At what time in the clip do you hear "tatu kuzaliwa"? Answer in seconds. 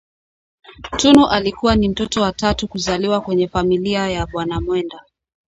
2.31-3.21